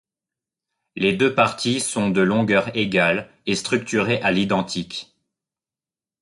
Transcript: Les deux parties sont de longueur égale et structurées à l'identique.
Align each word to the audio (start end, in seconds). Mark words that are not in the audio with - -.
Les 0.95 1.13
deux 1.13 1.35
parties 1.35 1.79
sont 1.79 2.09
de 2.09 2.21
longueur 2.21 2.75
égale 2.75 3.29
et 3.45 3.55
structurées 3.55 4.19
à 4.23 4.31
l'identique. 4.31 5.15